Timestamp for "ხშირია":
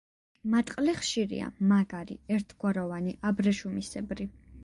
1.01-1.49